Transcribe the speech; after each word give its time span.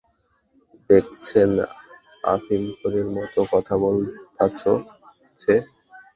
দেখসেন, 0.89 1.51
আফিমখোরের 2.25 3.07
মত, 3.15 3.33
কথা 3.51 3.73
বলতাছে। 3.83 4.71